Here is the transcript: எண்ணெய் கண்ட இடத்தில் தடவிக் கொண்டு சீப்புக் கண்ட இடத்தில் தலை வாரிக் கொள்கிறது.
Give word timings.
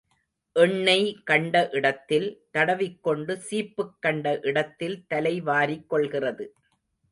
எண்ணெய் 0.55 1.09
கண்ட 1.23 1.69
இடத்தில் 1.71 2.25
தடவிக் 2.51 2.97
கொண்டு 3.03 3.35
சீப்புக் 3.49 3.93
கண்ட 3.99 4.39
இடத்தில் 4.41 4.97
தலை 5.07 5.35
வாரிக் 5.41 5.87
கொள்கிறது. 5.89 6.47